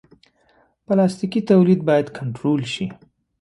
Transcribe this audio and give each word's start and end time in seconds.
پلاستيکي 0.85 1.41
تولید 1.49 1.79
باید 1.89 2.07
کنټرول 2.17 2.61
شي. 2.73 2.85